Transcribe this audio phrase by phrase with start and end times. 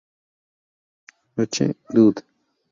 [1.37, 1.51] H.
[1.93, 2.17] Dodd.